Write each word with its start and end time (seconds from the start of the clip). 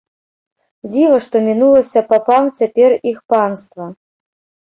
Дзіва, 0.93 1.17
што 1.25 1.35
мінулася 1.49 2.03
папам 2.13 2.43
цяпер 2.61 2.91
іх 3.13 3.17
панства! 3.35 3.85